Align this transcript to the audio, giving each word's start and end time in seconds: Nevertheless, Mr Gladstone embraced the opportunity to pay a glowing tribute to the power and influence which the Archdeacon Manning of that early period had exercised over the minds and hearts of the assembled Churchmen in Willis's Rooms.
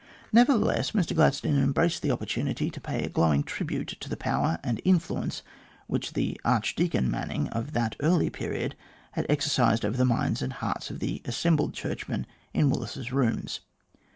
Nevertheless, 0.33 0.93
Mr 0.93 1.13
Gladstone 1.15 1.61
embraced 1.61 2.01
the 2.01 2.09
opportunity 2.09 2.71
to 2.71 2.81
pay 2.81 3.03
a 3.03 3.09
glowing 3.09 3.43
tribute 3.43 3.89
to 3.99 4.09
the 4.09 4.17
power 4.17 4.57
and 4.63 4.81
influence 4.83 5.43
which 5.85 6.13
the 6.13 6.41
Archdeacon 6.43 7.11
Manning 7.11 7.49
of 7.49 7.73
that 7.73 7.95
early 7.99 8.31
period 8.31 8.75
had 9.11 9.27
exercised 9.29 9.85
over 9.85 9.97
the 9.97 10.03
minds 10.03 10.41
and 10.41 10.53
hearts 10.53 10.89
of 10.89 11.01
the 11.01 11.21
assembled 11.25 11.75
Churchmen 11.75 12.25
in 12.51 12.71
Willis's 12.71 13.11
Rooms. 13.11 13.59